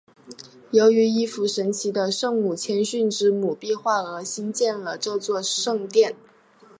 [0.71, 6.15] 由于一幅神奇的圣母谦逊之母壁画而兴建了这座圣殿。